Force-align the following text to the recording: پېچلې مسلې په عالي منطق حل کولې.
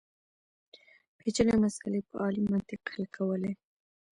پېچلې 1.17 1.55
مسلې 1.63 2.01
په 2.07 2.15
عالي 2.21 2.41
منطق 2.51 2.81
حل 2.93 3.05
کولې. 3.15 3.53